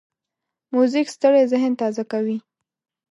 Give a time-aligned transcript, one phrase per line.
[0.73, 2.37] موزیک ستړی ذهن تازه کوي.